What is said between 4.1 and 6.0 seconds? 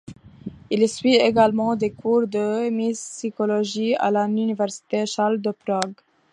l'Université Charles de Prague.